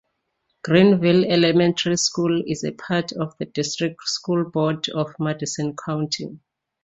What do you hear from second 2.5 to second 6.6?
a part of the District School Board of Madison County.